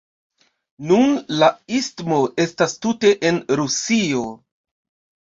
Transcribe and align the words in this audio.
Nun 0.91 1.13
la 1.43 1.51
istmo 1.81 2.19
estas 2.49 2.77
tute 2.89 3.15
en 3.33 3.41
Rusio. 3.63 4.29